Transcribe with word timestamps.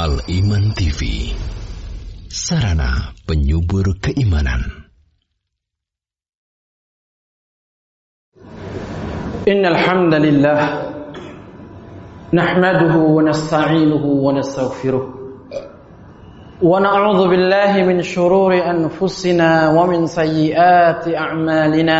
Al-Iman 0.00 0.72
TV 0.72 1.28
Sarana 2.32 3.12
penyubur 3.28 4.00
keimanan. 4.00 4.88
إن 9.44 9.60
الحمد 9.60 10.14
لله 10.14 10.60
نحمده 12.32 12.94
ونستعينه 12.96 14.04
ونستغفره 14.06 15.04
ونعوذ 16.62 17.20
بالله 17.28 17.72
من 17.84 18.00
شرور 18.00 18.52
أنفسنا 18.56 19.50
ومن 19.76 20.06
سيئات 20.06 21.04
أعمالنا 21.12 21.98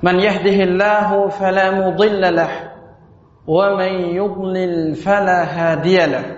من 0.00 0.16
يهده 0.20 0.58
الله 0.64 1.28
فلا 1.28 1.66
مضل 1.76 2.22
له 2.34 2.52
ومن 3.48 3.92
يضلل 4.16 4.94
فلا 4.94 5.40
هادي 5.44 5.96
له 6.06 6.37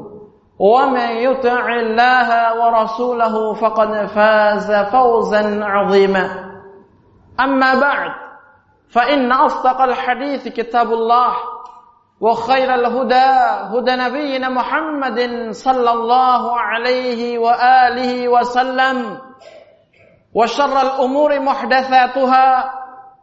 ومن 0.61 1.09
يطع 1.25 1.65
الله 1.73 2.29
ورسوله 2.61 3.53
فقد 3.53 4.05
فاز 4.05 4.71
فوزا 4.71 5.65
عظيما. 5.65 6.51
اما 7.39 7.79
بعد 7.81 8.11
فان 8.93 9.31
اصدق 9.31 9.81
الحديث 9.81 10.47
كتاب 10.47 10.93
الله 10.93 11.33
وخير 12.21 12.75
الهدى 12.75 13.29
هدى 13.73 13.95
نبينا 13.95 14.49
محمد 14.49 15.49
صلى 15.51 15.91
الله 15.91 16.59
عليه 16.59 17.37
واله 17.39 18.29
وسلم. 18.29 19.17
وشر 20.33 20.81
الأمور 20.81 21.39
محدثاتها 21.39 22.73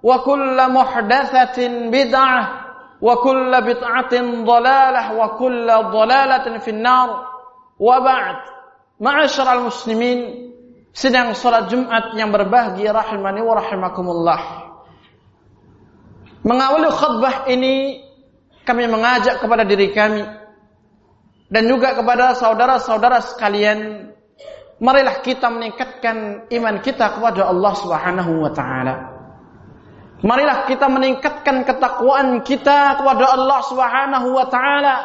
وكل 0.02 0.72
محدثة 0.72 1.68
بدعة. 1.90 2.67
وكل 3.03 3.51
بدعة 3.61 4.13
ضلالة 4.45 5.03
وكل 5.19 5.67
ضلالة 5.67 6.47
في 6.57 6.71
النار 6.71 7.09
وبعد 7.79 8.37
معاشر 8.99 9.47
المسلمين 9.53 10.19
sedang 10.93 11.33
salat 11.33 11.73
Jumat 11.73 12.13
yang 12.13 12.29
berbahagia 12.29 12.93
rahimani 12.93 13.41
wa 13.41 13.57
rahimakumullah. 13.57 14.41
Mengawali 16.45 16.85
khutbah 16.93 17.49
ini 17.49 18.05
kami 18.61 18.85
mengajak 18.85 19.41
kepada 19.41 19.65
diri 19.65 19.89
kami 19.89 20.21
dan 21.49 21.63
juga 21.65 21.97
kepada 21.97 22.37
saudara-saudara 22.37 23.25
sekalian 23.25 24.09
marilah 24.77 25.17
kita 25.25 25.49
meningkatkan 25.49 26.45
iman 26.53 26.75
kita 26.85 27.17
kepada 27.17 27.49
Allah 27.49 27.73
Subhanahu 27.73 28.31
wa 28.45 28.51
taala. 28.53 28.95
Marilah 30.18 30.66
kita 30.66 30.90
meningkatkan 30.90 31.62
ketakwaan 31.62 32.42
kita 32.42 32.98
kepada 32.98 33.38
Allah 33.38 33.60
Subhanahu 33.70 34.28
wa 34.34 34.46
taala. 34.50 34.96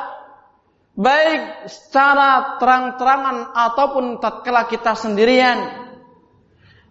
Baik 0.94 1.70
secara 1.70 2.58
terang-terangan 2.58 3.54
ataupun 3.54 4.18
tatkala 4.18 4.66
kita 4.66 4.98
sendirian. 4.98 5.86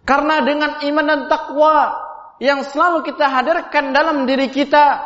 Karena 0.03 0.43
dengan 0.43 0.83
iman 0.83 1.05
dan 1.07 1.21
takwa 1.31 1.99
yang 2.39 2.63
selalu 2.67 3.07
kita 3.07 3.27
hadirkan 3.27 3.95
dalam 3.95 4.27
diri 4.27 4.51
kita, 4.51 5.03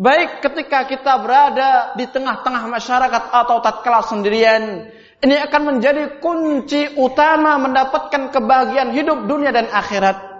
baik 0.00 0.40
ketika 0.40 0.88
kita 0.88 1.12
berada 1.20 1.92
di 1.96 2.08
tengah-tengah 2.08 2.68
masyarakat 2.68 3.22
atau 3.32 3.60
tatkala 3.60 4.00
sendirian, 4.04 4.88
ini 5.20 5.36
akan 5.40 5.76
menjadi 5.76 6.20
kunci 6.20 6.96
utama 6.96 7.60
mendapatkan 7.60 8.32
kebahagiaan 8.32 8.96
hidup 8.96 9.28
dunia 9.28 9.52
dan 9.52 9.68
akhirat. 9.68 10.31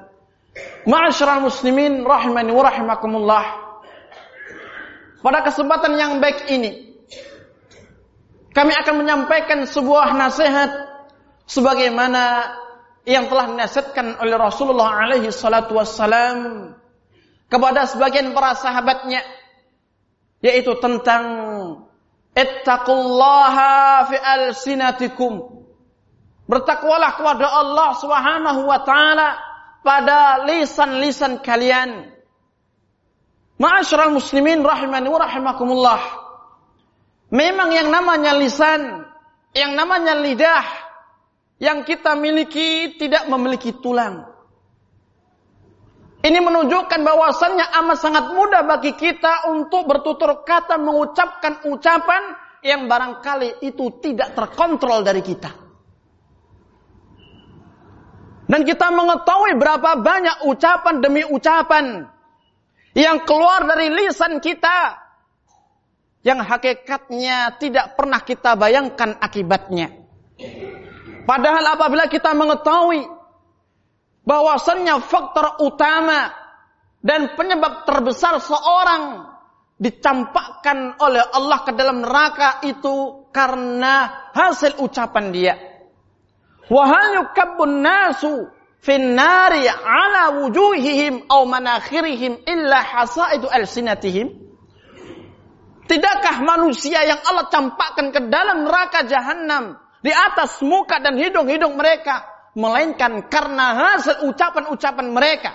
Ma'asyiral 0.84 1.48
muslimin 1.48 2.04
rahimani 2.04 2.52
wa 2.52 2.62
rahimakumullah. 2.68 3.44
Pada 5.22 5.40
kesempatan 5.46 5.94
yang 5.96 6.18
baik 6.18 6.50
ini 6.50 6.92
kami 8.52 8.74
akan 8.76 8.94
menyampaikan 9.00 9.64
sebuah 9.64 10.12
nasihat 10.12 10.70
sebagaimana 11.48 12.52
yang 13.08 13.30
telah 13.32 13.54
dinasihatkan 13.54 14.20
oleh 14.20 14.36
Rasulullah 14.36 15.08
alaihi 15.08 15.32
salatu 15.32 15.78
wassalam 15.78 16.70
kepada 17.48 17.88
sebagian 17.88 18.36
para 18.36 18.52
sahabatnya 18.58 19.24
yaitu 20.44 20.76
tentang 20.82 21.24
Ittaqullaha 22.32 24.08
fi 24.08 24.16
alsinatikum. 24.16 25.64
Bertakwalah 26.48 27.12
kepada 27.16 27.44
Allah 27.44 27.90
Subhanahu 28.00 28.60
wa 28.64 28.80
taala 28.82 29.51
pada 29.82 30.46
lisan-lisan 30.46 31.42
kalian. 31.42 32.10
Ma'asyiral 33.58 34.14
muslimin 34.14 34.62
rahimani 34.62 35.06
wa 35.06 35.20
rahimakumullah. 35.22 36.00
Memang 37.30 37.70
yang 37.70 37.88
namanya 37.90 38.34
lisan, 38.34 39.06
yang 39.54 39.76
namanya 39.78 40.18
lidah 40.18 40.66
yang 41.62 41.86
kita 41.86 42.18
miliki 42.18 42.98
tidak 42.98 43.30
memiliki 43.30 43.70
tulang. 43.78 44.26
Ini 46.22 46.38
menunjukkan 46.38 47.02
bahwasannya 47.02 47.66
amat 47.82 47.98
sangat 47.98 48.24
mudah 48.34 48.66
bagi 48.66 48.94
kita 48.94 49.50
untuk 49.50 49.86
bertutur 49.86 50.42
kata 50.42 50.78
mengucapkan 50.78 51.66
ucapan 51.66 52.34
yang 52.62 52.86
barangkali 52.86 53.62
itu 53.62 53.98
tidak 54.02 54.34
terkontrol 54.34 55.02
dari 55.02 55.22
kita. 55.22 55.61
Dan 58.52 58.68
kita 58.68 58.92
mengetahui 58.92 59.56
berapa 59.56 59.96
banyak 59.96 60.44
ucapan 60.44 61.00
demi 61.00 61.24
ucapan 61.24 62.04
yang 62.92 63.24
keluar 63.24 63.64
dari 63.64 63.88
lisan 63.88 64.44
kita 64.44 65.00
yang 66.20 66.44
hakikatnya 66.44 67.56
tidak 67.56 67.96
pernah 67.96 68.20
kita 68.20 68.52
bayangkan 68.60 69.16
akibatnya. 69.24 69.88
Padahal 71.24 71.64
apabila 71.80 72.04
kita 72.12 72.36
mengetahui 72.36 73.08
bahwasannya 74.28 75.00
faktor 75.00 75.64
utama 75.64 76.36
dan 77.00 77.32
penyebab 77.32 77.88
terbesar 77.88 78.36
seorang 78.36 79.32
dicampakkan 79.80 81.00
oleh 81.00 81.24
Allah 81.24 81.64
ke 81.64 81.72
dalam 81.72 82.04
neraka 82.04 82.60
itu 82.68 83.24
karena 83.32 84.28
hasil 84.36 84.76
ucapan 84.76 85.32
dia. 85.32 85.71
Wahal 86.72 87.20
yukabbun 87.20 87.84
nasu 87.84 88.48
fin 88.80 89.12
nari 89.12 89.68
ala 89.68 90.40
wujuhihim 90.40 91.28
aw 91.28 91.44
manakhirihim 91.44 92.48
illa 92.48 92.80
hasaidu 92.80 93.44
alsinatihim. 93.52 94.32
Tidakkah 95.84 96.40
manusia 96.40 97.04
yang 97.04 97.20
Allah 97.28 97.52
campakkan 97.52 98.08
ke 98.08 98.20
dalam 98.32 98.64
neraka 98.64 99.04
jahanam 99.04 99.76
di 100.00 100.08
atas 100.08 100.64
muka 100.64 100.96
dan 101.04 101.20
hidung-hidung 101.20 101.76
mereka 101.76 102.24
melainkan 102.56 103.28
karena 103.28 103.76
hasil 103.76 104.24
ucapan-ucapan 104.32 105.12
mereka. 105.12 105.52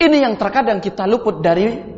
Ini 0.00 0.24
yang 0.24 0.40
terkadang 0.40 0.80
kita 0.80 1.04
luput 1.04 1.44
dari 1.44 1.93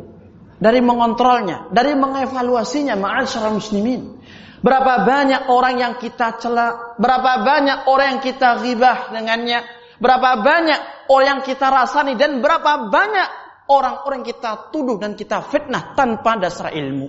dari 0.57 0.81
mengontrolnya, 0.81 1.69
dari 1.69 1.93
mengevaluasinya 1.93 2.97
ma'asyiral 2.97 3.61
muslimin. 3.61 4.17
Berapa 4.57 5.05
banyak 5.05 5.53
orang 5.53 5.75
yang 5.77 5.93
kita 6.01 6.41
cela, 6.41 6.97
berapa 6.97 7.45
banyak 7.45 7.85
orang 7.85 8.17
yang 8.17 8.21
kita 8.25 8.57
ghibah 8.65 9.13
dengannya, 9.13 9.61
berapa 10.01 10.41
banyak 10.41 10.79
orang 11.13 11.27
yang 11.29 11.41
kita 11.45 11.69
rasani 11.69 12.17
dan 12.17 12.41
berapa 12.41 12.89
banyak 12.89 13.29
orang-orang 13.69 14.25
kita 14.25 14.73
tuduh 14.73 14.97
dan 14.97 15.13
kita 15.13 15.45
fitnah 15.45 15.93
tanpa 15.93 16.41
dasar 16.41 16.73
ilmu. 16.73 17.07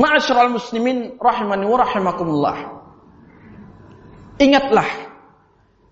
Ma'asyiral 0.00 0.56
muslimin 0.56 1.20
rahimani 1.20 1.64
wa 1.68 1.78
rahimakumullah. 1.84 2.56
Ingatlah, 4.40 4.88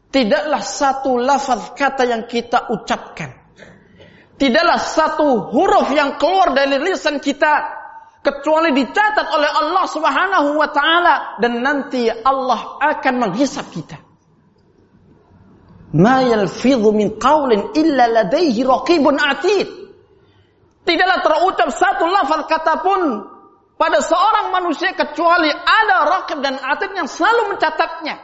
tidaklah 0.08 0.60
satu 0.64 1.20
lafaz 1.20 1.72
kata 1.76 2.08
yang 2.08 2.24
kita 2.24 2.72
ucapkan. 2.72 3.43
Tidaklah 4.34 4.78
satu 4.82 5.54
huruf 5.54 5.94
yang 5.94 6.18
keluar 6.18 6.50
dari 6.58 6.82
lisan 6.82 7.22
kita 7.22 7.70
kecuali 8.24 8.74
dicatat 8.74 9.26
oleh 9.30 9.50
Allah 9.52 9.84
Subhanahu 9.86 10.48
wa 10.58 10.68
taala 10.74 11.38
dan 11.38 11.62
nanti 11.62 12.10
Allah 12.10 12.80
akan 12.82 13.14
menghisap 13.20 13.70
kita. 13.70 14.00
Ma 15.94 16.26
yalfidhu 16.26 16.90
min 16.90 17.14
qawlin 17.20 17.70
illa 17.78 18.10
ladaihi 18.10 18.66
raqibun 18.66 19.14
atid. 19.14 19.68
Tidaklah 20.82 21.18
terucap 21.22 21.68
satu 21.70 22.04
lafaz 22.10 22.42
kata 22.50 22.74
pun 22.82 23.00
pada 23.78 24.02
seorang 24.02 24.50
manusia 24.50 24.90
kecuali 24.98 25.48
ada 25.54 25.96
raqib 26.10 26.42
dan 26.42 26.58
atid 26.58 26.90
yang 26.98 27.06
selalu 27.06 27.54
mencatatnya. 27.54 28.18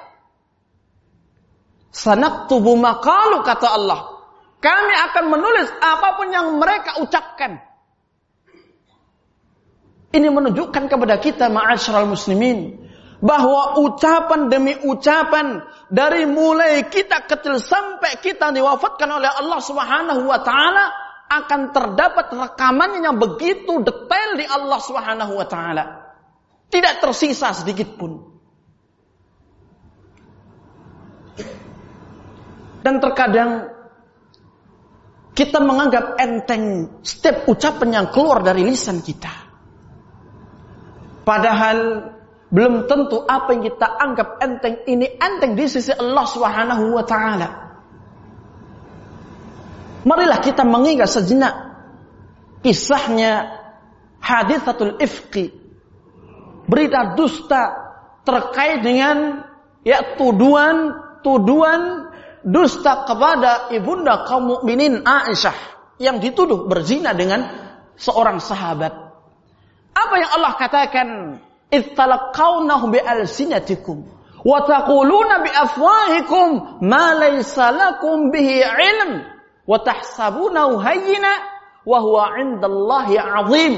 Sanaktubu 1.94 2.74
maqalu 2.74 3.46
kata 3.46 3.68
Allah. 3.70 4.19
Kami 4.60 4.94
akan 5.10 5.24
menulis 5.32 5.68
apa 5.80 6.20
pun 6.20 6.28
yang 6.28 6.60
mereka 6.60 7.00
ucapkan. 7.00 7.56
Ini 10.12 10.28
menunjukkan 10.28 10.84
kepada 10.90 11.16
kita 11.16 11.48
ma'asyiral 11.48 12.04
muslimin 12.04 12.76
bahwa 13.24 13.80
ucapan 13.80 14.52
demi 14.52 14.76
ucapan 14.84 15.64
dari 15.88 16.28
mulai 16.28 16.88
kita 16.92 17.24
kecil 17.24 17.56
sampai 17.56 18.20
kita 18.20 18.52
diwafatkan 18.52 19.08
oleh 19.08 19.28
Allah 19.32 19.60
Subhanahu 19.64 20.28
wa 20.28 20.40
taala 20.44 20.84
akan 21.30 21.60
terdapat 21.70 22.26
rekamannya 22.34 23.06
yang 23.06 23.16
begitu 23.16 23.80
detail 23.80 24.30
di 24.34 24.44
Allah 24.44 24.80
Subhanahu 24.82 25.32
wa 25.40 25.46
taala. 25.46 25.84
Tidak 26.68 27.00
tersisa 27.00 27.54
sedikit 27.54 27.96
pun. 27.96 28.18
Dan 32.80 32.98
terkadang 32.98 33.79
kita 35.40 35.56
menganggap 35.56 36.20
enteng 36.20 36.92
setiap 37.00 37.48
ucapan 37.48 37.88
yang 37.96 38.06
keluar 38.12 38.44
dari 38.44 38.60
lisan 38.60 39.00
kita. 39.00 39.32
Padahal 41.24 42.12
belum 42.52 42.84
tentu 42.84 43.24
apa 43.24 43.56
yang 43.56 43.64
kita 43.64 43.88
anggap 43.88 44.36
enteng 44.44 44.84
ini 44.84 45.08
enteng 45.16 45.56
di 45.56 45.64
sisi 45.64 45.96
Allah 45.96 46.28
Subhanahu 46.28 46.92
wa 46.92 47.04
taala. 47.08 47.48
Marilah 50.04 50.44
kita 50.44 50.60
mengingat 50.60 51.08
sejenak 51.08 51.56
kisahnya 52.60 53.48
hadithatul 54.20 55.00
ifki. 55.00 55.56
Berita 56.68 57.16
dusta 57.16 57.80
terkait 58.28 58.84
dengan 58.84 59.48
ya 59.88 60.20
tuduhan 60.20 61.00
tuduhan 61.24 62.09
dusta 62.44 63.04
kepada 63.04 63.72
ibunda 63.74 64.24
kaum 64.24 64.56
mukminin 64.56 65.04
Aisyah 65.04 65.56
yang 66.00 66.18
dituduh 66.18 66.64
berzina 66.64 67.12
dengan 67.12 67.44
seorang 68.00 68.40
sahabat. 68.40 68.92
Apa 69.92 70.14
yang 70.16 70.30
Allah 70.40 70.52
katakan? 70.56 71.08
Ittalaqawnahu 71.70 72.90
bi 72.90 72.98
alsinatikum 72.98 74.02
wa 74.42 74.58
taquluna 74.66 75.44
bi 75.44 75.50
afwahikum 75.54 76.82
ma 76.82 77.14
laysa 77.14 77.70
lakum 77.70 78.34
bihi 78.34 78.66
ilm 78.66 79.22
wa 79.68 79.78
tahsabunahu 79.78 80.82
hayyina 80.82 81.30
wa 81.86 81.98
huwa 82.02 82.34
'indallahi 82.34 83.14
'azim. 83.22 83.74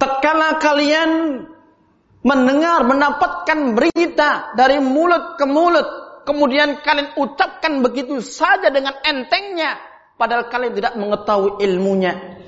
Tatkala 0.00 0.56
kalian 0.56 1.10
mendengar, 2.22 2.86
mendapatkan 2.86 3.58
berita 3.74 4.54
dari 4.54 4.78
mulut 4.78 5.36
ke 5.38 5.44
mulut, 5.46 5.86
kemudian 6.26 6.82
kalian 6.82 7.14
ucapkan 7.18 7.82
begitu 7.82 8.22
saja 8.22 8.70
dengan 8.70 8.94
entengnya, 9.02 9.78
padahal 10.14 10.46
kalian 10.50 10.74
tidak 10.78 10.94
mengetahui 10.98 11.62
ilmunya. 11.62 12.40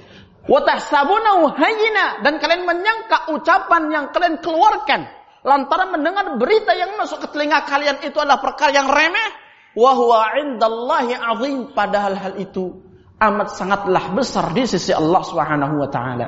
Dan 0.45 2.35
kalian 2.37 2.63
menyangka 2.69 3.33
ucapan 3.33 3.83
yang 3.89 4.05
kalian 4.13 4.45
keluarkan 4.45 5.09
lantaran 5.45 5.93
mendengar 5.93 6.41
berita 6.41 6.73
yang 6.73 6.97
masuk 6.97 7.21
ke 7.21 7.29
telinga 7.37 7.69
kalian 7.69 8.01
itu 8.01 8.17
adalah 8.17 8.41
perkara 8.41 8.73
yang 8.73 8.89
remeh 8.89 9.31
wa 9.77 9.93
huwa 9.93 10.33
indallahi 10.41 11.13
azim 11.13 11.69
padahal 11.77 12.17
hal 12.17 12.35
itu 12.41 12.81
amat 13.21 13.53
sangatlah 13.53 14.05
besar 14.17 14.51
di 14.57 14.65
sisi 14.65 14.91
Allah 14.91 15.21
Subhanahu 15.21 15.85
wa 15.85 15.89
taala. 15.93 16.27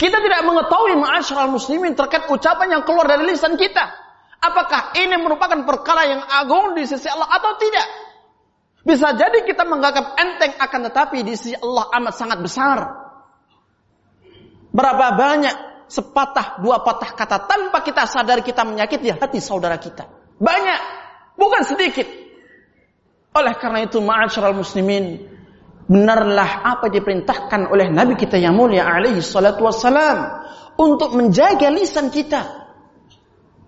Kita 0.00 0.16
tidak 0.16 0.40
mengetahui 0.48 0.96
ma'asyiral 0.96 1.52
muslimin 1.52 1.92
terkait 1.92 2.24
ucapan 2.24 2.80
yang 2.80 2.82
keluar 2.88 3.04
dari 3.04 3.28
lisan 3.28 3.60
kita. 3.60 3.84
Apakah 4.40 4.96
ini 4.96 5.20
merupakan 5.20 5.60
perkara 5.68 6.08
yang 6.08 6.24
agung 6.24 6.72
di 6.72 6.88
sisi 6.88 7.04
Allah 7.04 7.28
atau 7.28 7.60
tidak? 7.60 7.84
Bisa 8.80 9.12
jadi 9.12 9.44
kita 9.44 9.68
menganggap 9.68 10.16
enteng 10.16 10.56
akan 10.56 10.80
tetapi 10.88 11.20
di 11.20 11.36
sisi 11.36 11.52
Allah 11.52 11.92
amat 12.00 12.14
sangat 12.16 12.40
besar. 12.40 12.78
Berapa 14.72 15.20
banyak 15.20 15.84
sepatah 15.84 16.64
dua 16.64 16.80
patah 16.80 17.12
kata 17.12 17.44
tanpa 17.44 17.84
kita 17.84 18.08
sadar 18.08 18.40
kita 18.40 18.64
menyakiti 18.64 19.12
hati 19.12 19.36
saudara 19.36 19.76
kita. 19.76 20.08
Banyak, 20.40 20.80
bukan 21.36 21.60
sedikit. 21.68 22.08
Oleh 23.36 23.52
karena 23.60 23.84
itu 23.84 24.00
ma'asyiral 24.00 24.56
muslimin, 24.56 25.29
benarlah 25.90 26.62
apa 26.62 26.86
diperintahkan 26.86 27.66
oleh 27.66 27.90
Nabi 27.90 28.14
kita 28.14 28.38
yang 28.38 28.54
mulia 28.54 28.86
alaihi 28.86 29.18
salatu 29.18 29.66
wassalam 29.66 30.46
untuk 30.78 31.18
menjaga 31.18 31.66
lisan 31.74 32.14
kita. 32.14 32.46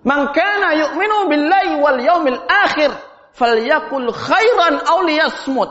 Man 0.06 0.30
kana 0.30 0.78
yu'minu 0.78 1.26
billahi 1.26 1.74
wal 1.82 1.98
yaumil 1.98 2.38
akhir 2.46 2.94
falyakul 3.34 4.14
khairan 4.14 4.86
aw 4.86 5.02
liyasmut. 5.02 5.70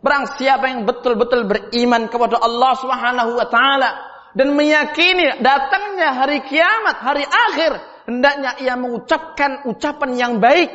Barang 0.00 0.32
siapa 0.40 0.72
yang 0.72 0.88
betul-betul 0.88 1.44
beriman 1.44 2.08
kepada 2.08 2.40
Allah 2.40 2.72
Subhanahu 2.80 3.36
wa 3.36 3.46
taala 3.52 3.90
dan 4.32 4.56
meyakini 4.56 5.44
datangnya 5.44 6.24
hari 6.24 6.40
kiamat, 6.44 7.04
hari 7.04 7.24
akhir, 7.24 7.72
hendaknya 8.08 8.60
ia 8.64 8.76
mengucapkan 8.80 9.64
ucapan 9.68 10.10
yang 10.16 10.32
baik, 10.40 10.72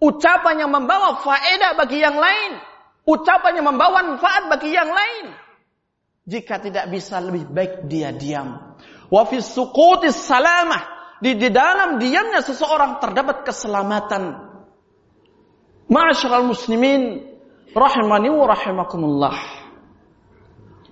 ucapan 0.00 0.64
yang 0.64 0.72
membawa 0.72 1.20
faedah 1.20 1.76
bagi 1.76 2.00
yang 2.00 2.16
lain 2.16 2.69
Ucapan 3.08 3.60
yang 3.60 3.66
membawa 3.72 4.04
manfaat 4.04 4.48
bagi 4.52 4.72
yang 4.72 4.90
lain. 4.90 5.32
Jika 6.28 6.60
tidak 6.62 6.92
bisa 6.92 7.18
lebih 7.18 7.48
baik 7.48 7.88
dia 7.88 8.12
diam. 8.12 8.76
Wa 9.08 9.22
fi 9.26 9.40
salamah. 9.42 11.00
Di, 11.20 11.36
di 11.36 11.52
dalam 11.52 12.00
diamnya 12.00 12.40
seseorang 12.40 12.96
terdapat 12.96 13.44
keselamatan. 13.44 14.22
Ma'asyiral 15.90 16.48
muslimin 16.48 17.28
rahimani 17.76 18.28
wa 18.32 18.46
rahimakumullah. 18.48 19.36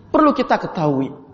Perlu 0.09 0.33
kita 0.37 0.61
ketahui 0.61 1.29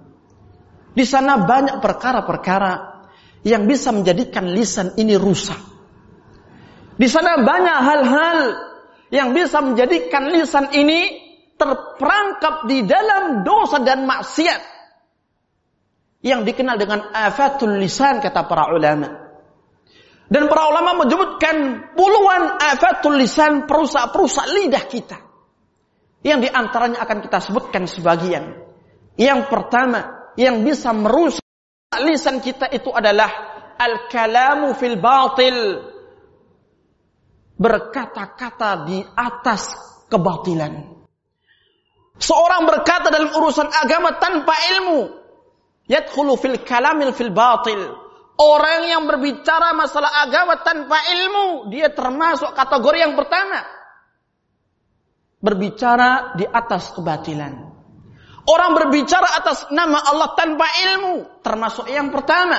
di 0.95 1.03
sana 1.03 1.43
banyak 1.43 1.83
perkara-perkara 1.83 3.03
yang 3.43 3.67
bisa 3.67 3.91
menjadikan 3.91 4.47
lisan 4.47 4.95
ini 4.95 5.19
rusak. 5.19 5.59
Di 6.95 7.11
sana 7.11 7.43
banyak 7.43 7.79
hal-hal 7.83 8.39
yang 9.15 9.31
bisa 9.31 9.63
menjadikan 9.63 10.27
lisan 10.27 10.75
ini 10.75 11.23
terperangkap 11.55 12.67
di 12.67 12.83
dalam 12.83 13.47
dosa 13.47 13.79
dan 13.79 14.03
maksiat 14.11 14.61
yang 16.27 16.43
dikenal 16.43 16.75
dengan 16.75 17.15
afatul 17.15 17.79
lisan 17.79 18.19
kata 18.19 18.43
para 18.51 18.75
ulama. 18.75 19.23
Dan 20.27 20.51
para 20.51 20.67
ulama 20.67 21.07
menyebutkan 21.07 21.57
puluhan 21.95 22.59
afatul 22.59 23.15
lisan 23.15 23.71
perusak-perusak 23.71 24.51
lidah 24.51 24.85
kita. 24.91 25.19
Yang 26.27 26.49
di 26.49 26.51
antaranya 26.51 27.05
akan 27.07 27.19
kita 27.23 27.39
sebutkan 27.39 27.87
sebagian. 27.87 28.57
Yang 29.15 29.47
pertama, 29.47 30.33
yang 30.35 30.67
bisa 30.67 30.91
merusak 30.91 31.45
lisan 32.03 32.43
kita 32.43 32.67
itu 32.73 32.91
adalah 32.91 33.31
al-kalamu 33.79 34.75
fil 34.75 34.99
batil 34.99 35.94
berkata-kata 37.55 38.87
di 38.87 38.99
atas 39.03 39.75
kebatilan. 40.11 40.95
Seorang 42.15 42.63
berkata 42.67 43.11
dalam 43.11 43.35
urusan 43.35 43.69
agama 43.71 44.15
tanpa 44.23 44.55
ilmu. 44.75 45.01
Yadkhulu 45.91 46.39
fil 46.39 46.63
kalamil 46.63 47.11
fil 47.13 47.35
batil. 47.35 47.83
Orang 48.35 48.91
yang 48.91 49.07
berbicara 49.07 49.71
masalah 49.79 50.27
agama 50.27 50.59
tanpa 50.67 50.99
ilmu, 51.07 51.71
dia 51.71 51.87
termasuk 51.95 52.51
kategori 52.51 52.99
yang 52.99 53.15
pertama. 53.15 53.63
Berbicara 55.39 56.35
di 56.35 56.43
atas 56.43 56.91
kebatilan. 56.99 57.75
Orang 58.45 58.75
berbicara 58.75 59.39
atas 59.39 59.71
nama 59.71 60.03
Allah 60.03 60.35
tanpa 60.35 60.67
ilmu, 60.67 61.41
termasuk 61.47 61.87
yang 61.87 62.11
pertama. 62.11 62.59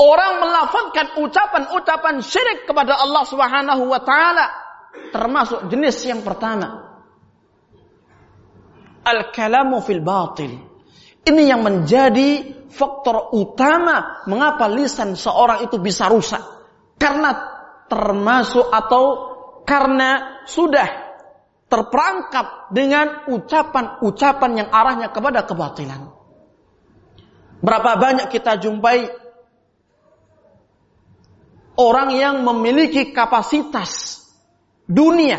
Orang 0.00 0.40
melafalkan 0.40 1.12
ucapan-ucapan 1.20 2.24
syirik 2.24 2.64
kepada 2.64 2.96
Allah 2.96 3.20
Subhanahu 3.28 3.84
wa 3.84 4.00
taala 4.00 4.48
termasuk 5.12 5.68
jenis 5.68 6.00
yang 6.08 6.24
pertama. 6.24 6.88
Al-kalamu 9.04 9.84
fil 9.84 10.00
batil. 10.00 10.56
Ini 11.20 11.52
yang 11.52 11.60
menjadi 11.60 12.48
faktor 12.72 13.36
utama 13.36 14.24
mengapa 14.24 14.72
lisan 14.72 15.20
seorang 15.20 15.68
itu 15.68 15.76
bisa 15.76 16.08
rusak. 16.08 16.40
Karena 16.96 17.36
termasuk 17.84 18.72
atau 18.72 19.04
karena 19.68 20.40
sudah 20.48 20.88
terperangkap 21.68 22.72
dengan 22.72 23.28
ucapan-ucapan 23.28 24.50
yang 24.64 24.68
arahnya 24.72 25.12
kepada 25.12 25.44
kebatilan. 25.44 26.08
Berapa 27.60 28.00
banyak 28.00 28.32
kita 28.32 28.56
jumpai 28.56 29.19
orang 31.76 32.14
yang 32.14 32.42
memiliki 32.42 33.14
kapasitas 33.14 34.22
dunia. 34.88 35.38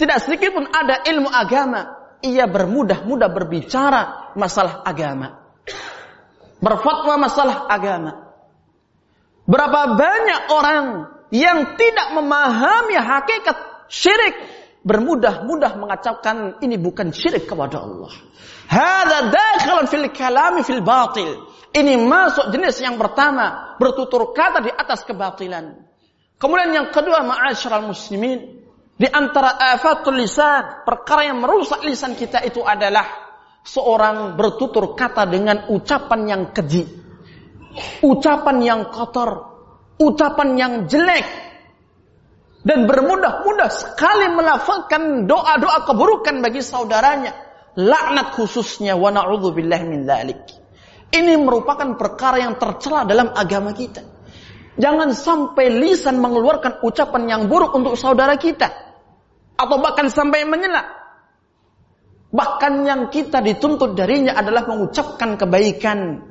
Tidak 0.00 0.18
sedikit 0.24 0.56
pun 0.56 0.64
ada 0.66 1.04
ilmu 1.04 1.28
agama. 1.28 2.00
Ia 2.20 2.48
bermudah-mudah 2.48 3.28
berbicara 3.32 4.32
masalah 4.36 4.84
agama. 4.84 5.40
Berfatwa 6.60 7.14
masalah 7.16 7.68
agama. 7.68 8.32
Berapa 9.48 9.96
banyak 9.96 10.40
orang 10.52 10.84
yang 11.32 11.74
tidak 11.78 12.08
memahami 12.12 12.96
hakikat 12.96 13.56
syirik 13.88 14.36
bermudah-mudah 14.80 15.76
mengacaukan 15.76 16.60
ini 16.64 16.80
bukan 16.80 17.12
syirik 17.12 17.44
kepada 17.44 17.84
Allah. 17.84 18.12
Hada 18.70 19.28
dakhalan 19.28 19.86
fil 19.90 20.08
kalami 20.14 20.62
fil 20.64 20.80
batil. 20.80 21.49
Ini 21.70 21.94
masuk 22.02 22.50
jenis 22.50 22.82
yang 22.82 22.98
pertama, 22.98 23.78
bertutur 23.78 24.34
kata 24.34 24.58
di 24.58 24.70
atas 24.74 25.06
kebatilan. 25.06 25.86
Kemudian 26.34 26.74
yang 26.74 26.88
kedua, 26.90 27.22
ma'asyiral 27.22 27.86
muslimin, 27.86 28.60
di 29.00 29.08
antara 29.08 29.56
afatul 29.56 30.18
lisan, 30.18 30.82
perkara 30.82 31.30
yang 31.30 31.38
merusak 31.40 31.80
lisan 31.86 32.18
kita 32.18 32.42
itu 32.42 32.60
adalah 32.60 33.06
seorang 33.64 34.34
bertutur 34.34 34.98
kata 34.98 35.30
dengan 35.30 35.70
ucapan 35.70 36.20
yang 36.26 36.42
keji, 36.50 36.84
ucapan 38.02 38.56
yang 38.60 38.80
kotor, 38.90 39.30
ucapan 39.96 40.48
yang 40.58 40.72
jelek, 40.84 41.24
dan 42.60 42.84
bermudah-mudah 42.84 43.72
sekali 43.72 44.28
melafalkan 44.36 45.24
doa-doa 45.24 45.88
keburukan 45.88 46.44
bagi 46.44 46.60
saudaranya, 46.60 47.32
laknat 47.78 48.36
khususnya 48.36 49.00
wa 49.00 49.08
na'udzubillah 49.08 49.80
min 49.88 50.04
dzalik. 50.04 50.59
Ini 51.10 51.34
merupakan 51.42 51.98
perkara 51.98 52.38
yang 52.38 52.54
tercela 52.54 53.02
dalam 53.02 53.34
agama 53.34 53.74
kita. 53.74 54.06
Jangan 54.78 55.10
sampai 55.10 55.66
lisan 55.68 56.22
mengeluarkan 56.22 56.80
ucapan 56.86 57.26
yang 57.26 57.42
buruk 57.50 57.74
untuk 57.74 57.98
saudara 57.98 58.38
kita. 58.38 58.70
Atau 59.58 59.76
bahkan 59.82 60.06
sampai 60.06 60.46
menyela. 60.46 60.86
Bahkan 62.30 62.86
yang 62.86 63.10
kita 63.10 63.42
dituntut 63.42 63.98
darinya 63.98 64.38
adalah 64.38 64.64
mengucapkan 64.70 65.34
kebaikan. 65.34 66.22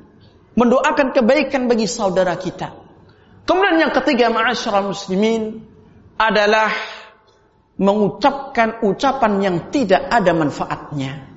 Mendoakan 0.55 1.11
kebaikan 1.11 1.67
bagi 1.67 1.85
saudara 1.85 2.39
kita. 2.39 2.71
Kemudian 3.43 3.83
yang 3.83 3.93
ketiga 3.93 4.31
ma'asyiral 4.31 4.95
muslimin 4.95 5.59
adalah 6.15 6.71
mengucapkan 7.79 8.83
ucapan 8.83 9.33
yang 9.39 9.57
tidak 9.71 10.03
ada 10.07 10.31
manfaatnya. 10.35 11.27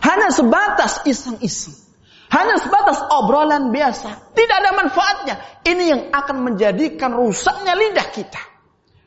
Hanya 0.00 0.28
sebatas 0.32 1.04
iseng-iseng. 1.04 1.83
Hanya 2.32 2.56
sebatas 2.60 2.98
obrolan 3.12 3.72
biasa. 3.74 4.32
Tidak 4.32 4.56
ada 4.56 4.70
manfaatnya. 4.72 5.34
Ini 5.64 5.84
yang 5.84 6.02
akan 6.10 6.36
menjadikan 6.40 7.12
rusaknya 7.12 7.76
lidah 7.76 8.08
kita. 8.10 8.42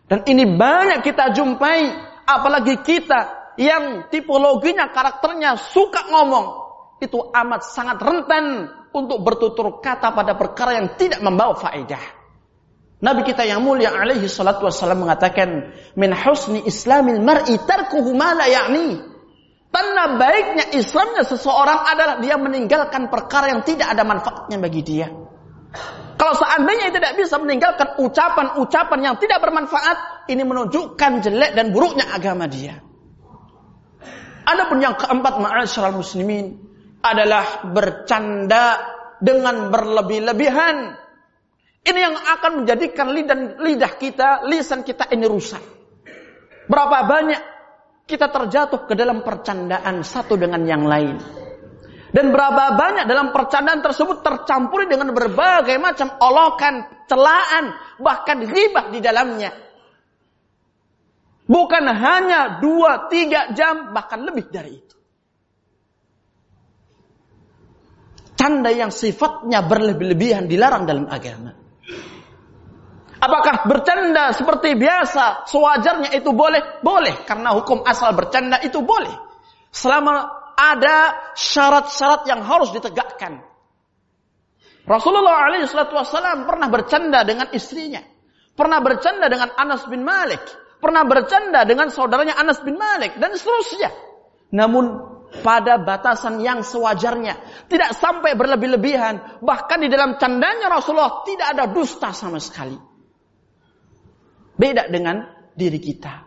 Dan 0.07 0.23
ini 0.29 0.45
banyak 0.45 1.01
kita 1.01 1.33
jumpai. 1.33 1.91
Apalagi 2.27 2.83
kita 2.83 3.53
yang 3.57 4.11
tipologinya, 4.11 4.91
karakternya 4.91 5.55
suka 5.57 6.07
ngomong. 6.11 6.67
Itu 6.97 7.29
amat 7.33 7.61
sangat 7.67 7.97
rentan 8.01 8.69
untuk 8.93 9.21
bertutur 9.21 9.79
kata 9.79 10.13
pada 10.13 10.33
perkara 10.33 10.81
yang 10.81 10.97
tidak 10.97 11.21
membawa 11.21 11.53
faedah. 11.57 12.17
Nabi 12.97 13.21
kita 13.29 13.45
yang 13.45 13.61
mulia 13.61 13.93
alaihi 13.93 14.25
salatu 14.25 14.65
wassalam 14.65 15.05
mengatakan 15.05 15.69
min 15.93 16.09
husni 16.17 16.65
islamil 16.65 17.21
mar'i 17.21 17.53
tarkuhu 17.61 18.09
ma 18.17 18.33
la 18.33 18.49
ya'ni 18.49 19.16
Tanda 19.67 20.15
baiknya 20.15 20.71
Islamnya 20.73 21.27
seseorang 21.27 21.85
adalah 21.85 22.15
dia 22.23 22.39
meninggalkan 22.39 23.11
perkara 23.11 23.51
yang 23.51 23.61
tidak 23.67 23.91
ada 23.91 24.07
manfaatnya 24.07 24.57
bagi 24.57 24.81
dia. 24.81 25.07
Kalau 26.17 26.33
seandainya 26.33 26.89
tidak 26.89 27.13
bisa 27.13 27.37
meninggalkan 27.37 28.01
ucapan-ucapan 28.01 28.99
yang 29.05 29.15
tidak 29.21 29.37
bermanfaat, 29.37 30.27
ini 30.33 30.41
menunjukkan 30.41 31.11
jelek 31.21 31.51
dan 31.53 31.69
buruknya 31.69 32.09
agama 32.09 32.49
dia. 32.49 32.81
Adapun 34.47 34.81
yang 34.81 34.97
keempat 34.97 35.43
ma'asyiral 35.43 35.93
muslimin 35.93 36.57
adalah 37.05 37.67
bercanda 37.69 38.81
dengan 39.21 39.69
berlebih-lebihan. 39.69 40.97
Ini 41.85 41.99
yang 41.99 42.15
akan 42.17 42.63
menjadikan 42.63 43.13
lidah, 43.13 43.61
lidah 43.61 43.93
kita, 43.95 44.47
lisan 44.49 44.81
kita 44.81 45.07
ini 45.13 45.23
rusak. 45.29 45.61
Berapa 46.67 47.07
banyak 47.07 47.41
kita 48.07 48.31
terjatuh 48.31 48.87
ke 48.87 48.95
dalam 48.95 49.21
percandaan 49.21 50.01
satu 50.01 50.39
dengan 50.39 50.63
yang 50.63 50.87
lain. 50.87 51.19
Dan 52.07 52.31
berapa 52.31 52.79
banyak 52.79 53.03
dalam 53.03 53.35
percandaan 53.35 53.83
tersebut 53.83 54.23
tercampur 54.23 54.87
dengan 54.87 55.11
berbagai 55.11 55.75
macam 55.75 56.15
olokan, 56.23 56.87
celaan, 57.03 57.75
bahkan 57.99 58.47
ribah 58.47 58.87
di 58.87 59.03
dalamnya. 59.03 59.51
Bukan 61.47 61.83
hanya 61.83 62.63
dua, 62.63 63.11
tiga 63.11 63.51
jam, 63.51 63.91
bahkan 63.91 64.23
lebih 64.23 64.47
dari 64.47 64.71
itu. 64.71 64.95
Tanda 68.39 68.71
yang 68.71 68.91
sifatnya 68.93 69.67
berlebih-lebihan 69.67 70.47
dilarang 70.47 70.87
dalam 70.87 71.11
agama. 71.11 71.66
Apakah 73.17 73.65
bercanda 73.65 74.29
seperti 74.29 74.77
biasa 74.77 75.49
sewajarnya 75.49 76.13
itu 76.13 76.29
boleh? 76.29 76.81
Boleh 76.85 77.25
karena 77.25 77.57
hukum 77.57 77.81
asal 77.81 78.13
bercanda 78.13 78.61
itu 78.61 78.85
boleh. 78.85 79.13
Selama 79.73 80.29
ada 80.57 81.33
syarat-syarat 81.33 82.29
yang 82.29 82.41
harus 82.45 82.73
ditegakkan. 82.73 83.41
Rasulullah 84.87 85.51
SAW 85.67 86.47
pernah 86.47 86.69
bercanda 86.71 87.21
dengan 87.21 87.51
istrinya. 87.53 88.01
Pernah 88.57 88.79
bercanda 88.81 89.29
dengan 89.29 89.53
Anas 89.53 89.85
bin 89.85 90.01
Malik. 90.01 90.41
Pernah 90.81 91.03
bercanda 91.05 91.61
dengan 91.67 91.93
saudaranya 91.93 92.39
Anas 92.39 92.63
bin 92.65 92.79
Malik. 92.79 93.19
Dan 93.21 93.37
seterusnya. 93.37 93.93
Namun 94.49 94.97
pada 95.43 95.77
batasan 95.77 96.39
yang 96.41 96.63
sewajarnya. 96.63 97.67
Tidak 97.67 97.91
sampai 97.99 98.33
berlebih-lebihan. 98.33 99.43
Bahkan 99.43 99.77
di 99.83 99.91
dalam 99.91 100.15
candanya 100.17 100.71
Rasulullah 100.71 101.21
tidak 101.27 101.53
ada 101.53 101.65
dusta 101.69 102.15
sama 102.15 102.41
sekali. 102.41 102.96
Beda 104.57 104.89
dengan 104.89 105.21
diri 105.53 105.77
kita. 105.77 106.25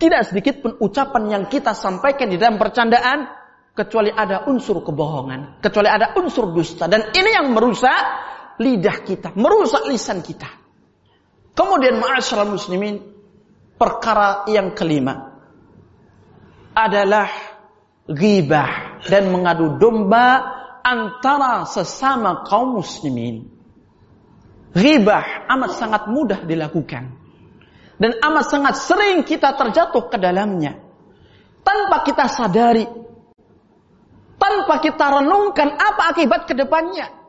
Tidak 0.00 0.22
sedikit 0.24 0.64
pun 0.64 0.72
ucapan 0.80 1.28
yang 1.28 1.44
kita 1.52 1.76
sampaikan 1.76 2.32
di 2.32 2.40
dalam 2.40 2.56
percandaan 2.56 3.28
kecuali 3.76 4.08
ada 4.08 4.48
unsur 4.48 4.80
kebohongan, 4.80 5.60
kecuali 5.60 5.88
ada 5.92 6.16
unsur 6.16 6.56
dusta 6.56 6.88
dan 6.88 7.12
ini 7.12 7.30
yang 7.36 7.52
merusak 7.52 8.00
lidah 8.60 9.04
kita, 9.04 9.36
merusak 9.36 9.84
lisan 9.88 10.24
kita. 10.24 10.48
Kemudian 11.52 12.00
ma'asyiral 12.00 12.48
muslimin, 12.48 12.96
perkara 13.76 14.48
yang 14.48 14.72
kelima 14.72 15.36
adalah 16.72 17.28
ghibah 18.08 19.04
dan 19.04 19.28
mengadu 19.28 19.76
domba 19.76 20.40
antara 20.80 21.68
sesama 21.68 22.44
kaum 22.48 22.80
muslimin. 22.80 23.59
Ghibah 24.70 25.50
amat 25.50 25.70
sangat 25.74 26.02
mudah 26.06 26.46
dilakukan. 26.46 27.10
Dan 28.00 28.16
amat 28.16 28.44
sangat 28.48 28.74
sering 28.80 29.26
kita 29.26 29.52
terjatuh 29.58 30.08
ke 30.08 30.16
dalamnya. 30.16 30.78
Tanpa 31.60 32.00
kita 32.06 32.30
sadari. 32.30 32.86
Tanpa 34.40 34.80
kita 34.80 35.20
renungkan 35.20 35.76
apa 35.76 36.14
akibat 36.14 36.48
ke 36.48 36.56
depannya. 36.56 37.20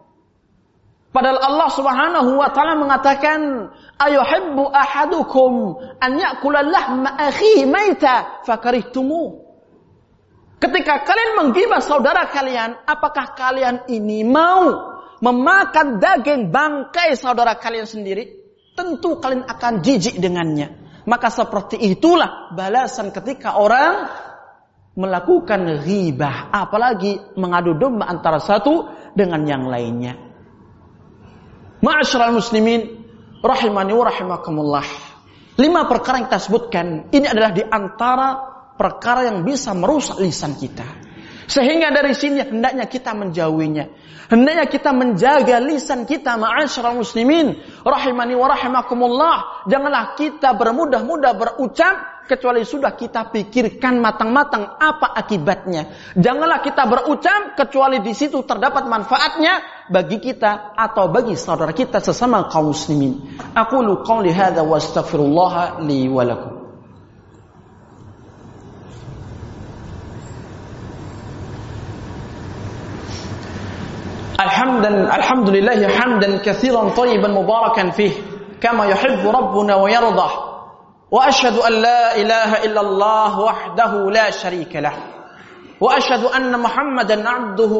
Padahal 1.11 1.43
Allah 1.43 1.69
subhanahu 1.75 2.39
wa 2.39 2.47
ta'ala 2.55 2.79
mengatakan, 2.79 3.67
Ayuhibbu 3.99 4.71
ahadukum 4.71 5.75
an 5.99 6.11
ya'kula 6.15 6.63
lahma 6.63 7.19
akhihi 7.19 7.67
maita 7.67 8.39
fakarihtumu. 8.47 9.43
Ketika 10.55 11.03
kalian 11.03 11.31
menggibah 11.41 11.83
saudara 11.83 12.31
kalian, 12.31 12.79
apakah 12.87 13.35
kalian 13.35 13.83
ini 13.91 14.23
mau 14.23 14.90
memakan 15.21 16.01
daging 16.01 16.49
bangkai 16.49 17.13
saudara 17.13 17.55
kalian 17.55 17.85
sendiri, 17.85 18.27
tentu 18.73 19.21
kalian 19.21 19.45
akan 19.45 19.79
jijik 19.85 20.17
dengannya. 20.17 20.81
Maka 21.05 21.33
seperti 21.33 21.81
itulah 21.81 22.53
balasan 22.53 23.13
ketika 23.13 23.57
orang 23.57 24.09
melakukan 24.97 25.81
ghibah, 25.85 26.51
apalagi 26.51 27.17
mengadu 27.39 27.77
domba 27.77 28.09
antara 28.09 28.41
satu 28.41 28.91
dengan 29.15 29.41
yang 29.47 29.65
lainnya. 29.69 30.19
Ma'asyiral 31.81 32.35
muslimin 32.35 33.01
rahimani 33.41 33.93
wa 33.95 34.05
rahimakumullah. 34.05 34.87
Lima 35.57 35.89
perkara 35.89 36.21
yang 36.21 36.27
kita 36.29 36.41
sebutkan 36.41 36.85
ini 37.09 37.25
adalah 37.25 37.51
di 37.53 37.63
antara 37.65 38.29
perkara 38.77 39.25
yang 39.29 39.41
bisa 39.41 39.73
merusak 39.73 40.21
lisan 40.21 40.57
kita. 40.57 41.10
Sehingga 41.51 41.91
dari 41.91 42.15
sini 42.15 42.39
hendaknya 42.39 42.87
kita 42.87 43.11
menjauhinya. 43.11 43.85
Hendaknya 44.31 44.71
kita 44.71 44.95
menjaga 44.95 45.59
lisan 45.59 46.07
kita 46.07 46.39
ma'asyiral 46.39 47.03
muslimin 47.03 47.59
rahimani 47.83 48.39
wa 48.39 48.47
rahimakumullah. 48.47 49.67
Janganlah 49.67 50.15
kita 50.15 50.55
bermudah-mudah 50.55 51.35
berucap 51.35 52.23
kecuali 52.31 52.63
sudah 52.63 52.95
kita 52.95 53.27
pikirkan 53.27 53.99
matang-matang 53.99 54.79
apa 54.79 55.11
akibatnya. 55.11 56.15
Janganlah 56.15 56.63
kita 56.63 56.87
berucap 56.87 57.59
kecuali 57.59 57.99
di 57.99 58.15
situ 58.15 58.47
terdapat 58.47 58.87
manfaatnya 58.87 59.83
bagi 59.91 60.23
kita 60.23 60.71
atau 60.71 61.11
bagi 61.11 61.35
saudara 61.35 61.75
kita 61.75 61.99
sesama 61.99 62.47
kaum 62.47 62.71
muslimin. 62.71 63.35
Aku 63.51 63.83
lu 63.83 63.99
qauli 64.07 64.31
hadza 64.31 64.63
wa 64.63 64.79
astaghfirullah 64.79 65.83
li 65.83 66.07
wa 66.07 66.23
lakum. 66.23 66.50
الحمد 74.85 75.13
الحمد 75.13 75.49
لله 75.49 75.87
حمدا 75.87 76.37
كثيرا 76.37 76.89
طيبا 76.89 77.27
مباركا 77.27 77.89
فيه 77.89 78.11
كما 78.61 78.85
يحب 78.85 79.27
ربنا 79.27 79.75
ويرضى. 79.75 80.29
وأشهد 81.11 81.55
أن 81.57 81.73
لا 81.81 82.15
إله 82.15 82.65
إلا 82.65 82.81
الله 82.81 83.39
وحده 83.39 83.91
لا 84.09 84.31
شريك 84.31 84.75
له. 84.75 84.93
وأشهد 85.81 86.23
أن 86.23 86.59
محمدا 86.59 87.29
عبده 87.29 87.73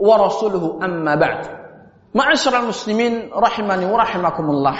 ورسوله 0.00 0.78
أما 0.82 1.14
بعد. 1.14 1.40
معاشر 2.14 2.58
المسلمين 2.58 3.30
رحمني 3.34 3.86
ورحمكم 3.86 4.46
الله. 4.50 4.78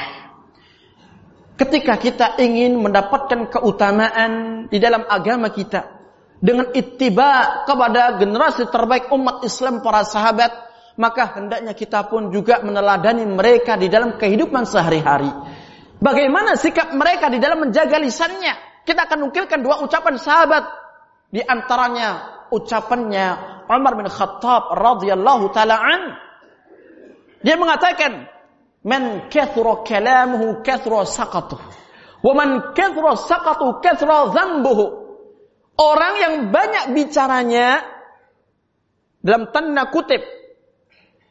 ketika 1.58 1.99
kita 1.99 2.26
ingin 2.38 2.78
mendapatkan 2.78 3.50
keutamaan 3.50 4.66
di 4.70 4.78
dalam 4.78 5.02
agama 5.11 5.50
kita 5.50 5.90
dengan 6.38 6.70
ittiba 6.70 7.66
kepada 7.66 8.14
generasi 8.14 8.70
terbaik 8.70 9.11
umat 9.11 9.42
Islam 9.42 9.82
para 9.82 10.06
sahabat 10.06 10.67
maka 10.99 11.38
hendaknya 11.38 11.78
kita 11.78 12.11
pun 12.11 12.35
juga 12.35 12.59
meneladani 12.61 13.23
mereka 13.23 13.78
di 13.78 13.87
dalam 13.87 14.19
kehidupan 14.19 14.67
sehari-hari. 14.67 15.31
Bagaimana 16.02 16.59
sikap 16.59 16.90
mereka 16.90 17.31
di 17.31 17.38
dalam 17.38 17.62
menjaga 17.62 18.02
lisannya? 18.02 18.83
Kita 18.83 19.07
akan 19.07 19.31
nukilkan 19.31 19.62
dua 19.62 19.78
ucapan 19.87 20.19
sahabat. 20.19 20.67
Di 21.31 21.38
antaranya 21.38 22.43
ucapannya 22.50 23.26
Umar 23.71 23.95
bin 23.95 24.11
Khattab 24.11 24.75
radhiyallahu 24.75 25.55
taala 25.55 25.78
an. 25.78 26.02
Dia 27.47 27.55
mengatakan, 27.55 28.26
"Man 28.83 29.31
kathura 29.31 29.87
kalamuhu 29.87 30.67
kathura 30.67 31.07
saqatuhu, 31.07 31.62
wa 32.26 32.33
man 32.35 32.75
kathura 32.75 33.14
saqatuhu 33.14 33.78
kathura 33.78 34.35
dhanbuhu." 34.35 35.07
Orang 35.78 36.14
yang 36.19 36.35
banyak 36.50 36.90
bicaranya 36.90 37.87
dalam 39.23 39.55
tanda 39.55 39.87
kutip 39.95 40.38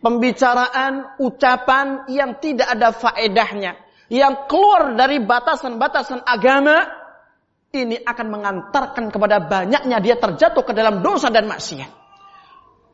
pembicaraan, 0.01 1.17
ucapan 1.21 2.07
yang 2.11 2.37
tidak 2.37 2.67
ada 2.69 2.93
faedahnya, 2.93 3.77
yang 4.07 4.47
keluar 4.47 4.93
dari 4.93 5.19
batasan-batasan 5.19 6.23
agama, 6.23 6.85
ini 7.75 7.99
akan 7.99 8.27
mengantarkan 8.31 9.11
kepada 9.11 9.43
banyaknya 9.43 9.97
dia 9.99 10.15
terjatuh 10.15 10.63
ke 10.63 10.73
dalam 10.73 11.03
dosa 11.03 11.27
dan 11.27 11.49
maksiat. 11.49 11.91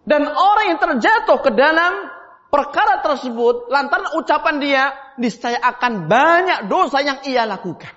Dan 0.03 0.27
orang 0.27 0.65
yang 0.75 0.79
terjatuh 0.81 1.39
ke 1.39 1.51
dalam 1.55 2.11
perkara 2.51 2.99
tersebut, 2.99 3.71
lantaran 3.71 4.19
ucapan 4.19 4.55
dia, 4.59 4.83
niscaya 5.15 5.61
akan 5.63 6.11
banyak 6.11 6.59
dosa 6.67 6.99
yang 6.99 7.23
ia 7.23 7.47
lakukan. 7.47 7.93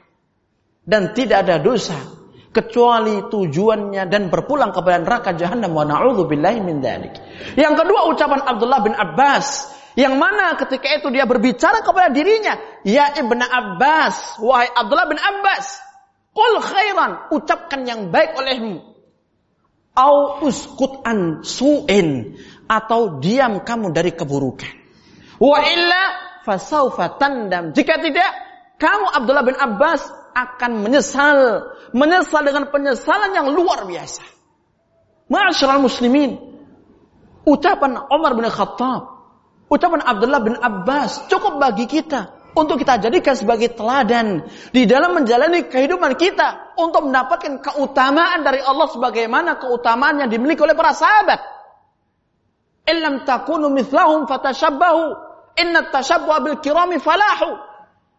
Dan 0.87 1.11
tidak 1.19 1.43
ada 1.43 1.59
dosa 1.59 2.26
kecuali 2.57 3.29
tujuannya 3.29 4.09
dan 4.09 4.33
berpulang 4.33 4.73
kepada 4.73 4.97
neraka 5.05 5.37
jahanam 5.37 5.77
wa 5.77 5.85
na'udzubillahi 5.85 6.65
min 6.65 6.81
dzalik. 6.81 7.21
Yang 7.61 7.85
kedua 7.85 8.09
ucapan 8.09 8.41
Abdullah 8.49 8.81
bin 8.81 8.97
Abbas 8.97 9.77
yang 9.97 10.21
mana 10.21 10.57
ketika 10.61 10.93
itu 10.93 11.09
dia 11.09 11.25
berbicara 11.25 11.81
kepada 11.81 12.13
dirinya, 12.13 12.61
ya 12.85 13.17
Ibnu 13.17 13.41
Abbas, 13.41 14.37
wahai 14.45 14.69
Abdullah 14.69 15.09
bin 15.09 15.17
Abbas, 15.17 15.81
qul 16.37 16.53
khairan, 16.61 17.33
ucapkan 17.33 17.81
yang 17.89 18.13
baik 18.13 18.37
olehmu. 18.37 18.85
Au 19.97 20.45
uskut 20.45 21.01
an 21.09 21.41
su'in 21.41 22.37
atau 22.69 23.17
diam 23.25 23.65
kamu 23.65 23.97
dari 23.97 24.13
keburukan. 24.13 24.69
Wa 25.41 25.65
illa 25.65 26.03
fasaufa 26.45 27.17
tandam. 27.17 27.73
Jika 27.73 27.97
tidak, 27.97 28.31
kamu 28.77 29.17
Abdullah 29.17 29.45
bin 29.49 29.57
Abbas 29.57 30.05
akan 30.37 30.85
menyesal. 30.85 31.73
Menyesal 31.97 32.45
dengan 32.45 32.69
penyesalan 32.69 33.33
yang 33.33 33.49
luar 33.49 33.89
biasa. 33.89 34.21
Ma'asyiral 35.33 35.81
muslimin. 35.81 36.37
Ucapan 37.49 37.97
Umar 38.13 38.37
bin 38.37 38.45
Khattab. 38.53 39.17
Ucapan 39.73 40.05
Abdullah 40.05 40.43
bin 40.45 40.55
Abbas 40.61 41.25
cukup 41.33 41.57
bagi 41.57 41.89
kita. 41.89 42.37
Untuk 42.57 42.81
kita 42.81 43.01
jadikan 43.01 43.33
sebagai 43.33 43.73
teladan. 43.73 44.45
Di 44.73 44.85
dalam 44.85 45.17
menjalani 45.17 45.67
kehidupan 45.73 46.21
kita. 46.21 46.77
Untuk 46.77 47.09
mendapatkan 47.09 47.65
keutamaan 47.65 48.45
dari 48.45 48.61
Allah 48.61 48.93
sebagaimana 48.93 49.57
keutamaan 49.57 50.21
yang 50.21 50.29
dimiliki 50.29 50.61
oleh 50.61 50.77
para 50.77 50.93
sahabat. 50.93 51.41
Illam 52.87 53.25
takunu 53.25 53.73
mithlahum 53.73 54.29
fatashabbahu. 54.29 55.05
Inna 55.57 55.89
tashabbuha 55.89 56.39
bil 56.45 56.59
kirami 56.61 57.01
falahu. 57.01 57.76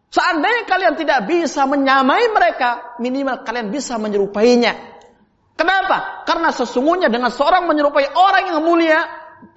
Seandainya 0.08 0.64
kalian 0.64 0.94
tidak 0.96 1.28
bisa 1.28 1.68
menyamai 1.68 2.32
mereka, 2.32 2.96
minimal 2.96 3.44
kalian 3.44 3.68
bisa 3.68 4.00
menyerupainya. 4.00 4.72
Kenapa? 5.52 6.24
Karena 6.24 6.48
sesungguhnya 6.48 7.12
dengan 7.12 7.28
seorang 7.28 7.68
menyerupai 7.68 8.16
orang 8.16 8.44
yang 8.48 8.60
mulia, 8.64 9.00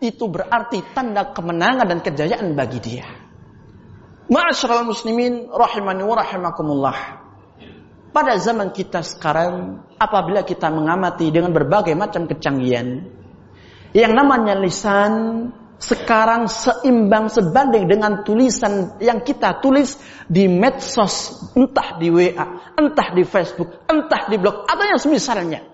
itu 0.04 0.28
berarti 0.28 0.84
tanda 0.92 1.32
kemenangan 1.32 1.88
dan 1.88 2.00
kejayaan 2.04 2.52
bagi 2.58 2.80
dia. 2.84 3.08
Ma'asyiral 4.28 4.84
muslimin 4.88 5.48
rahimani 5.48 6.04
wa 6.04 6.16
rahimakumullah. 6.20 6.98
Pada 8.12 8.36
zaman 8.36 8.76
kita 8.76 9.08
sekarang, 9.08 9.88
apabila 9.96 10.44
kita 10.44 10.68
mengamati 10.68 11.32
dengan 11.32 11.56
berbagai 11.56 11.96
macam 11.96 12.28
kecanggihan, 12.28 13.08
yang 13.96 14.12
namanya 14.12 14.60
lisan 14.60 15.48
sekarang 15.82 16.46
seimbang 16.46 17.26
sebanding 17.26 17.90
dengan 17.90 18.22
tulisan 18.22 19.02
yang 19.02 19.26
kita 19.26 19.58
tulis 19.58 19.98
di 20.30 20.46
medsos, 20.46 21.50
entah 21.58 21.98
di 21.98 22.14
WA, 22.14 22.78
entah 22.78 23.10
di 23.18 23.26
Facebook, 23.26 23.90
entah 23.90 24.30
di 24.30 24.38
blog, 24.38 24.70
atau 24.70 24.86
yang 24.86 25.02
semisalnya. 25.02 25.66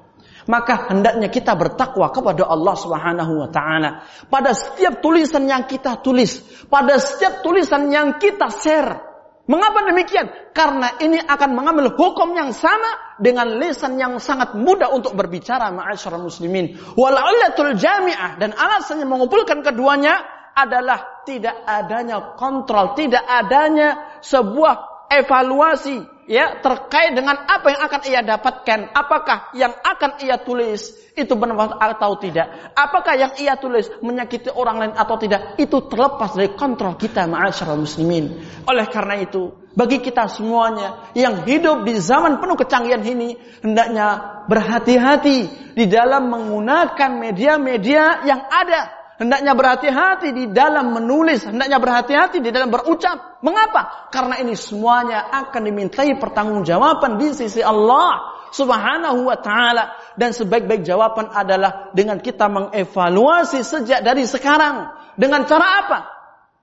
Maka 0.47 0.87
hendaknya 0.87 1.27
kita 1.27 1.59
bertakwa 1.59 2.07
kepada 2.07 2.47
Allah 2.47 2.75
Subhanahu 2.79 3.33
wa 3.35 3.49
taala. 3.51 4.07
Pada 4.31 4.55
setiap 4.55 5.03
tulisan 5.03 5.43
yang 5.43 5.67
kita 5.67 5.99
tulis, 5.99 6.39
pada 6.71 6.95
setiap 7.03 7.43
tulisan 7.43 7.91
yang 7.91 8.15
kita 8.15 8.47
share, 8.47 9.16
Mengapa 9.47 9.79
demikian? 9.87 10.27
Karena 10.51 10.99
ini 10.99 11.23
akan 11.23 11.55
mengambil 11.55 11.95
hukum 11.95 12.35
yang 12.35 12.51
sama 12.51 13.15
dengan 13.15 13.47
lisan 13.55 13.95
yang 13.95 14.19
sangat 14.19 14.51
mudah 14.59 14.91
untuk 14.91 15.15
berbicara 15.15 15.71
ma'asyar 15.71 16.19
muslimin. 16.19 16.75
Wala'ulatul 16.99 17.79
jami'ah. 17.79 18.35
Dan 18.35 18.51
alasan 18.51 18.99
yang 18.99 19.15
mengumpulkan 19.15 19.63
keduanya 19.63 20.19
adalah 20.51 21.23
tidak 21.23 21.63
adanya 21.63 22.35
kontrol, 22.35 22.91
tidak 22.97 23.23
adanya 23.23 24.19
sebuah 24.19 24.96
evaluasi 25.07 26.17
ya 26.27 26.59
terkait 26.59 27.15
dengan 27.15 27.47
apa 27.47 27.67
yang 27.71 27.81
akan 27.87 28.01
ia 28.03 28.21
dapatkan. 28.21 28.79
Apakah 28.91 29.55
yang 29.55 29.71
akan 29.71 30.19
ia 30.21 30.35
tulis 30.43 30.93
itu 31.15 31.33
bermanfaat 31.33 31.97
atau 31.97 32.19
tidak? 32.19 32.75
Apakah 32.75 33.15
yang 33.15 33.31
ia 33.39 33.55
tulis 33.55 33.87
menyakiti 34.03 34.51
orang 34.51 34.77
lain 34.77 34.93
atau 34.93 35.15
tidak? 35.15 35.55
Itu 35.55 35.87
terlepas 35.87 36.35
dari 36.35 36.53
kontrol 36.53 36.99
kita 36.99 37.25
ma'asyiral 37.25 37.79
muslimin. 37.79 38.43
Oleh 38.67 38.85
karena 38.91 39.23
itu 39.23 39.49
bagi 39.77 40.03
kita 40.03 40.27
semuanya 40.27 41.13
yang 41.13 41.47
hidup 41.47 41.85
di 41.87 41.95
zaman 42.01 42.41
penuh 42.41 42.57
kecanggihan 42.59 43.01
ini 43.05 43.37
hendaknya 43.63 44.41
berhati-hati 44.49 45.39
di 45.77 45.85
dalam 45.85 46.33
menggunakan 46.33 47.11
media-media 47.13 48.25
yang 48.25 48.41
ada 48.49 48.96
Hendaknya 49.17 49.57
berhati-hati 49.57 50.29
di 50.29 50.45
dalam 50.53 50.93
menulis, 50.93 51.49
hendaknya 51.49 51.81
berhati-hati 51.81 52.37
di 52.37 52.53
dalam 52.53 52.69
berucap. 52.69 53.41
Mengapa? 53.41 54.13
Karena 54.13 54.37
ini 54.37 54.53
semuanya 54.53 55.33
akan 55.33 55.61
dimintai 55.65 56.13
pertanggungjawaban 56.21 57.17
di 57.17 57.33
sisi 57.33 57.65
Allah 57.65 58.37
Subhanahu 58.53 59.25
wa 59.25 59.37
taala 59.41 59.97
dan 60.21 60.37
sebaik-baik 60.37 60.85
jawaban 60.85 61.33
adalah 61.33 61.89
dengan 61.97 62.21
kita 62.21 62.45
mengevaluasi 62.45 63.65
sejak 63.65 64.05
dari 64.05 64.29
sekarang. 64.29 64.93
Dengan 65.17 65.49
cara 65.49 65.67
apa? 65.81 65.99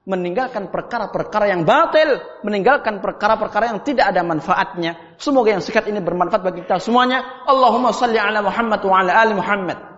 Meninggalkan 0.07 0.71
perkara-perkara 0.71 1.51
yang 1.51 1.67
batil, 1.67 2.23
meninggalkan 2.47 3.03
perkara-perkara 3.03 3.75
yang 3.75 3.83
tidak 3.83 4.15
ada 4.15 4.23
manfaatnya. 4.23 5.19
Semoga 5.19 5.59
yang 5.59 5.65
sikat 5.65 5.91
ini 5.91 5.99
bermanfaat 5.99 6.45
bagi 6.45 6.63
kita 6.63 6.79
semuanya. 6.79 7.43
Allahumma 7.51 7.91
salli 7.91 8.21
ala 8.21 8.47
Muhammad 8.47 8.79
wa 8.85 8.95
ala 8.95 9.11
ali 9.11 9.35
Muhammad. 9.35 9.94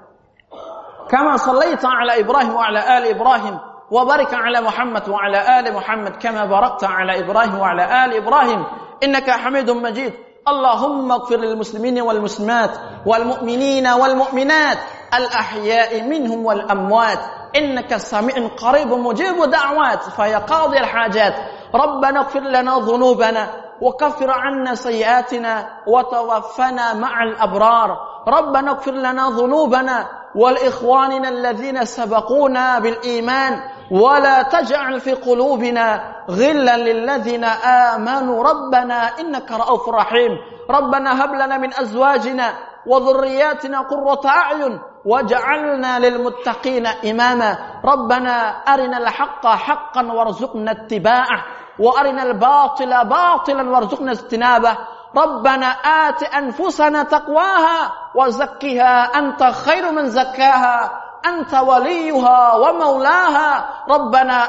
كما 1.11 1.37
صليت 1.37 1.85
على 1.85 2.21
إبراهيم 2.21 2.55
وعلى 2.55 2.99
آل 2.99 3.07
إبراهيم 3.07 3.59
وبارك 3.91 4.35
على 4.35 4.61
محمد 4.61 5.09
وعلى 5.09 5.59
آل 5.61 5.75
محمد 5.75 6.17
كما 6.17 6.45
باركت 6.45 6.85
على 6.85 7.21
إبراهيم 7.21 7.59
وعلى 7.59 8.05
آل 8.05 8.17
إبراهيم. 8.17 8.65
إنك 9.05 9.31
حميد 9.31 9.71
مجيد. 9.71 10.13
اللهم 10.49 11.13
اغفر 11.13 11.37
للمسلمين 11.37 12.01
والمسلمات 12.01 12.71
والمؤمنين 13.07 13.87
والمؤمنات 13.87 14.79
الأحياء 15.15 16.03
منهم 16.03 16.47
والأموات. 16.47 17.19
إنك 17.57 17.97
سميع 17.97 18.49
قريب 18.63 18.89
مجيب 18.89 19.51
دعوات. 19.51 20.03
فيا 20.03 20.39
قاضي 20.39 20.79
الحاجات. 20.79 21.35
ربنا 21.75 22.21
اغفر 22.21 22.41
لنا 22.41 22.79
ذنوبنا 22.79 23.49
وكفر 23.81 24.31
عنا 24.31 24.75
سيئاتنا 24.75 25.67
وتوفنا 25.87 26.95
مع 26.95 27.23
الأبرار. 27.23 27.97
ربنا 28.29 28.71
اغفر 28.71 28.93
لنا 28.93 29.31
ذنوبنا 29.31 30.07
والإخواننا 30.37 31.29
الذين 31.29 31.85
سبقونا 31.85 32.79
بالإيمان 32.79 33.61
ولا 33.91 34.43
تجعل 34.43 35.01
في 35.01 35.13
قلوبنا 35.13 36.15
غلا 36.31 36.77
للذين 36.77 37.45
آمنوا. 37.45 38.43
ربنا 38.43 39.21
إنك 39.21 39.53
رؤوف 39.53 39.89
رحيم. 39.89 40.31
ربنا 40.71 41.25
هب 41.25 41.35
لنا 41.35 41.59
من 41.59 41.75
أزواجنا 41.81 42.53
وذرياتنا 42.87 43.81
قرة 43.81 44.21
أعين 44.27 44.81
واجعلنا 45.05 45.99
للمتقين 45.99 46.87
إماما. 46.87 47.59
ربنا 47.85 48.51
أرنا 48.51 48.99
الحق 48.99 49.47
حقا 49.47 50.13
وارزقنا 50.13 50.71
اتباعه 50.71 51.45
وأرنا 51.79 52.23
الباطل 52.23 53.09
باطلا 53.09 53.71
وارزقنا 53.71 54.13
اجتنابه. 54.13 54.77
ربنا 55.17 55.67
آت 55.67 56.23
أنفسنا 56.23 57.03
تقواها 57.03 57.93
وزكها 58.15 59.19
أنت 59.19 59.43
خير 59.45 59.93
من 59.93 60.07
زكاها 60.07 61.03
أنت 61.27 61.55
وليها 61.55 62.55
ومولاها. 62.55 63.69
ربنا 63.91 64.43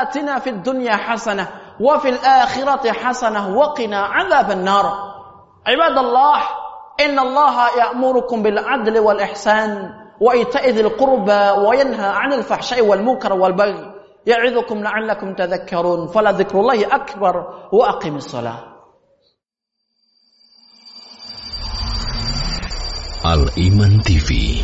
آتنا 0.00 0.38
في 0.38 0.50
الدنيا 0.50 0.96
حسنة 0.96 1.48
وفي 1.80 2.08
الآخرة 2.08 2.92
حسنة 2.92 3.56
وقنا 3.56 3.98
عذاب 3.98 4.50
النار. 4.50 4.84
عباد 5.66 5.98
الله 5.98 6.40
إن 7.00 7.18
الله 7.18 7.78
يأمركم 7.78 8.42
بالعدل 8.42 8.98
والإحسان 8.98 9.90
وإيتاء 10.20 10.70
ذي 10.70 10.80
القربى 10.80 11.50
وينهى 11.66 12.08
عن 12.08 12.32
الفحشاء 12.32 12.86
والمنكر 12.86 13.32
والبغي. 13.32 13.94
يعظكم 14.26 14.82
لعلكم 14.82 15.34
تذكرون. 15.34 16.06
فلا 16.06 16.30
ذكر 16.32 16.60
الله 16.60 16.86
أكبر 16.86 17.34
وأقم 17.72 18.16
الصلاة. 18.16 18.73
Al 23.24 23.48
Iman 23.56 24.04
TV 24.04 24.60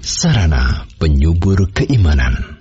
Sarana 0.00 0.88
penyubur 0.96 1.68
keimanan 1.76 2.57